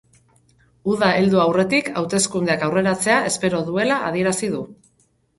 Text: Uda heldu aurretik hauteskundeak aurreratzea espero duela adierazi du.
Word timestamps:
Uda 0.93 1.09
heldu 1.17 1.41
aurretik 1.41 1.91
hauteskundeak 2.01 2.65
aurreratzea 2.67 3.17
espero 3.33 3.59
duela 3.67 3.99
adierazi 4.07 4.51
du. 4.55 4.63